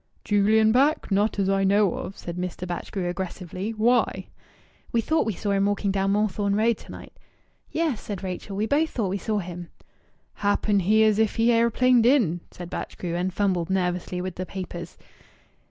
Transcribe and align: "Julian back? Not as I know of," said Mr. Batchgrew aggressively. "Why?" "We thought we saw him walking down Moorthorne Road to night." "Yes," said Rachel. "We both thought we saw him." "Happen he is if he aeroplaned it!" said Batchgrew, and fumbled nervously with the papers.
"Julian 0.23 0.71
back? 0.71 1.11
Not 1.11 1.37
as 1.37 1.47
I 1.47 1.63
know 1.63 1.93
of," 1.93 2.17
said 2.17 2.35
Mr. 2.35 2.67
Batchgrew 2.67 3.07
aggressively. 3.07 3.69
"Why?" 3.69 4.29
"We 4.91 4.99
thought 4.99 5.27
we 5.27 5.33
saw 5.35 5.51
him 5.51 5.67
walking 5.67 5.91
down 5.91 6.13
Moorthorne 6.13 6.55
Road 6.55 6.79
to 6.79 6.91
night." 6.91 7.13
"Yes," 7.69 8.01
said 8.01 8.23
Rachel. 8.23 8.57
"We 8.57 8.65
both 8.65 8.89
thought 8.89 9.09
we 9.09 9.19
saw 9.19 9.37
him." 9.37 9.67
"Happen 10.33 10.79
he 10.79 11.03
is 11.03 11.19
if 11.19 11.35
he 11.35 11.49
aeroplaned 11.51 12.07
it!" 12.07 12.39
said 12.49 12.71
Batchgrew, 12.71 13.13
and 13.13 13.31
fumbled 13.31 13.69
nervously 13.69 14.21
with 14.21 14.37
the 14.37 14.45
papers. 14.47 14.97